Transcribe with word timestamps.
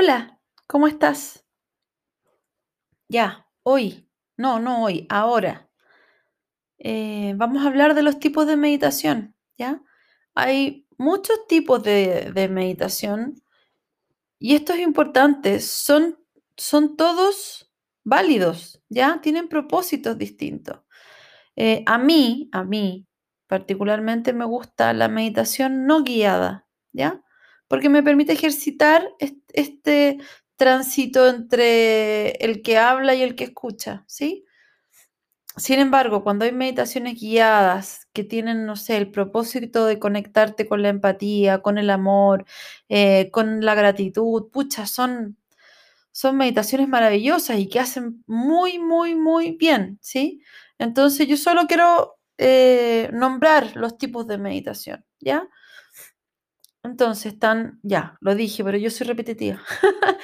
Hola, 0.00 0.38
¿cómo 0.68 0.86
estás? 0.86 1.44
Ya, 3.08 3.48
hoy, 3.64 4.08
no, 4.36 4.60
no 4.60 4.84
hoy, 4.84 5.08
ahora. 5.10 5.72
Eh, 6.78 7.34
vamos 7.34 7.64
a 7.64 7.66
hablar 7.66 7.94
de 7.94 8.04
los 8.04 8.20
tipos 8.20 8.46
de 8.46 8.56
meditación, 8.56 9.34
¿ya? 9.56 9.82
Hay 10.36 10.86
muchos 10.98 11.48
tipos 11.48 11.82
de, 11.82 12.48
meditación 12.48 13.42
y 14.38 14.54
esto 14.54 14.72
es 14.72 14.78
importante, 14.78 15.58
son, 15.58 16.16
son 16.56 16.96
todos 16.96 17.68
válidos, 18.04 18.80
¿ya? 18.88 19.20
Tienen 19.20 19.48
propósitos 19.48 20.16
distintos. 20.16 20.78
Eh, 21.56 21.82
a 21.86 21.98
mí, 21.98 22.48
a 22.52 22.62
mí 22.62 23.08
particularmente 23.48 24.32
me 24.32 24.44
gusta 24.44 24.92
la 24.92 25.08
meditación 25.08 25.86
no 25.86 26.04
guiada, 26.04 26.68
¿ya? 26.92 27.24
Porque 27.68 27.88
me 27.88 28.02
permite 28.02 28.32
ejercitar 28.32 29.08
est- 29.20 29.38
este 29.52 30.18
tránsito 30.56 31.28
entre 31.28 32.32
el 32.44 32.62
que 32.62 32.78
habla 32.78 33.14
y 33.14 33.22
el 33.22 33.34
que 33.36 33.44
escucha, 33.44 34.04
¿sí? 34.08 34.44
Sin 35.56 35.80
embargo, 35.80 36.22
cuando 36.22 36.44
hay 36.44 36.52
meditaciones 36.52 37.18
guiadas 37.20 38.06
que 38.12 38.22
tienen, 38.22 38.64
no 38.64 38.76
sé, 38.76 38.96
el 38.96 39.10
propósito 39.10 39.86
de 39.86 39.98
conectarte 39.98 40.68
con 40.68 40.82
la 40.82 40.88
empatía, 40.90 41.62
con 41.62 41.78
el 41.78 41.90
amor, 41.90 42.44
eh, 42.88 43.30
con 43.32 43.64
la 43.64 43.74
gratitud, 43.74 44.50
pucha, 44.52 44.86
son, 44.86 45.36
son 46.12 46.36
meditaciones 46.38 46.88
maravillosas 46.88 47.58
y 47.58 47.68
que 47.68 47.80
hacen 47.80 48.24
muy, 48.26 48.78
muy, 48.80 49.14
muy 49.16 49.52
bien, 49.56 49.98
¿sí? 50.02 50.42
Entonces 50.78 51.28
yo 51.28 51.36
solo 51.38 51.66
quiero 51.68 52.18
eh, 52.38 53.10
nombrar 53.12 53.76
los 53.76 53.98
tipos 53.98 54.26
de 54.28 54.38
meditación, 54.38 55.04
¿ya? 55.20 55.48
Entonces 56.88 57.34
están, 57.34 57.80
ya, 57.82 58.16
lo 58.20 58.34
dije, 58.34 58.64
pero 58.64 58.78
yo 58.78 58.90
soy 58.90 59.06
repetitiva. 59.06 59.60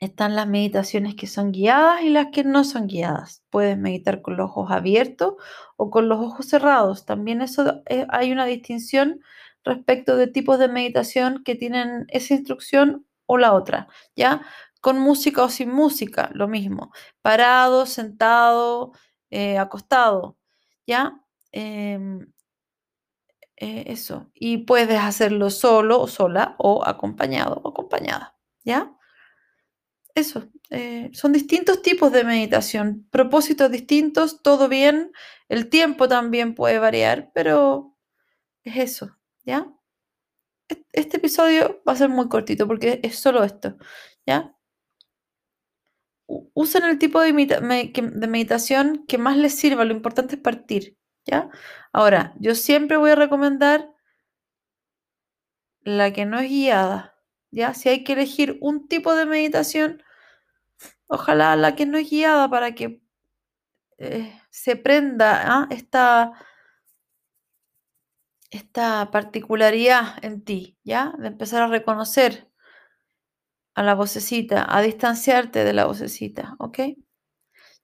Están 0.00 0.36
las 0.36 0.46
meditaciones 0.46 1.14
que 1.16 1.26
son 1.26 1.50
guiadas 1.50 2.02
y 2.02 2.10
las 2.10 2.28
que 2.32 2.44
no 2.44 2.62
son 2.64 2.86
guiadas. 2.86 3.42
Puedes 3.50 3.78
meditar 3.78 4.22
con 4.22 4.36
los 4.36 4.50
ojos 4.50 4.70
abiertos 4.70 5.34
o 5.76 5.90
con 5.90 6.08
los 6.08 6.20
ojos 6.20 6.46
cerrados. 6.46 7.04
También 7.06 7.40
eso 7.42 7.82
eh, 7.86 8.06
hay 8.10 8.30
una 8.30 8.44
distinción 8.44 9.20
respecto 9.64 10.16
de 10.16 10.26
tipos 10.28 10.58
de 10.58 10.68
meditación 10.68 11.42
que 11.42 11.54
tienen 11.56 12.04
esa 12.08 12.34
instrucción 12.34 13.06
o 13.26 13.38
la 13.38 13.54
otra, 13.54 13.88
¿ya? 14.14 14.42
Con 14.80 14.98
música 15.00 15.42
o 15.42 15.48
sin 15.48 15.70
música, 15.70 16.30
lo 16.34 16.48
mismo. 16.48 16.92
Parado, 17.22 17.86
sentado, 17.86 18.92
eh, 19.30 19.58
acostado, 19.58 20.36
¿ya? 20.86 21.20
Em, 21.52 22.26
eh, 23.56 23.84
eso. 23.88 24.30
Y 24.34 24.58
puedes 24.58 24.98
hacerlo 25.00 25.50
solo 25.50 26.00
o 26.00 26.08
sola 26.08 26.56
o 26.58 26.84
acompañado 26.86 27.60
o 27.64 27.68
acompañada, 27.70 28.36
¿ya? 28.64 28.92
Eso, 30.14 30.48
eh, 30.70 31.10
son 31.12 31.32
distintos 31.32 31.82
tipos 31.82 32.12
de 32.12 32.24
meditación, 32.24 33.06
propósitos 33.10 33.70
distintos, 33.70 34.42
todo 34.42 34.68
bien, 34.68 35.10
el 35.48 35.68
tiempo 35.68 36.08
también 36.08 36.54
puede 36.54 36.78
variar, 36.78 37.32
pero 37.34 37.96
es 38.64 38.76
eso, 38.76 39.18
¿ya? 39.44 39.72
Este 40.92 41.18
episodio 41.18 41.82
va 41.86 41.92
a 41.92 41.96
ser 41.96 42.08
muy 42.08 42.28
cortito 42.28 42.66
porque 42.66 43.00
es 43.02 43.18
solo 43.18 43.44
esto, 43.44 43.76
¿ya? 44.26 44.54
Usen 46.26 46.84
el 46.84 46.98
tipo 46.98 47.20
de 47.20 47.32
meditación 47.32 49.04
que 49.06 49.18
más 49.18 49.36
les 49.36 49.54
sirva, 49.56 49.84
lo 49.84 49.92
importante 49.92 50.36
es 50.36 50.40
partir, 50.40 50.96
¿ya? 51.24 51.50
Ahora, 51.92 52.34
yo 52.38 52.54
siempre 52.54 52.96
voy 52.96 53.12
a 53.12 53.16
recomendar 53.16 53.90
la 55.82 56.12
que 56.12 56.24
no 56.26 56.38
es 56.40 56.48
guiada, 56.50 57.14
¿ya? 57.50 57.74
Si 57.74 57.88
hay 57.88 58.04
que 58.04 58.14
elegir 58.14 58.58
un 58.60 58.88
tipo 58.88 59.14
de 59.14 59.26
meditación, 59.26 60.02
ojalá 61.06 61.56
la 61.56 61.76
que 61.76 61.86
no 61.86 61.98
es 61.98 62.10
guiada 62.10 62.48
para 62.50 62.74
que 62.74 63.02
eh, 63.98 64.40
se 64.50 64.76
prenda 64.76 65.42
¿ah? 65.46 65.68
esta, 65.70 66.32
esta 68.50 69.10
particularidad 69.10 70.22
en 70.24 70.44
ti, 70.44 70.78
¿ya? 70.84 71.14
De 71.18 71.28
empezar 71.28 71.62
a 71.62 71.68
reconocer 71.68 72.50
a 73.74 73.82
la 73.82 73.94
vocecita, 73.94 74.64
a 74.68 74.82
distanciarte 74.82 75.64
de 75.64 75.72
la 75.72 75.86
vocecita, 75.86 76.56
¿ok? 76.58 76.78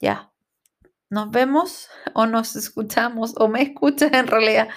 Ya. 0.00 0.31
Nos 1.12 1.30
vemos 1.30 1.90
o 2.14 2.24
nos 2.24 2.56
escuchamos 2.56 3.34
o 3.36 3.46
me 3.46 3.60
escuchas 3.60 4.12
en 4.14 4.26
realidad, 4.26 4.68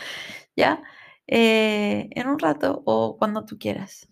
¿ya? 0.56 0.84
Eh, 1.28 2.09
en 2.12 2.28
un 2.28 2.38
rato 2.38 2.84
o 2.85 3.18
cuando 3.18 3.46
tú 3.46 3.57
quieras. 3.57 4.09